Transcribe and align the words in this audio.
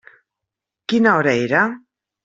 Quina 0.95 1.15
hora 1.19 1.37
era? 1.45 1.65